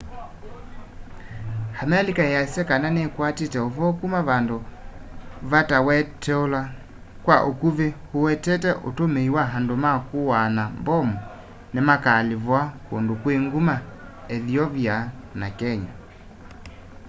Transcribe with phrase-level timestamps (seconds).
[1.81, 4.57] amelika ĩasya kana nĩkwatie ũvoo kuma vandu
[5.51, 6.61] vatawetetweula
[7.25, 11.15] kwa ukuvi uwetete utumii wa andu ma kuaa na mbomu
[11.73, 13.75] nimakaalivua kundu kwi nguma
[14.35, 14.95] ethiopia
[15.39, 15.93] na kenya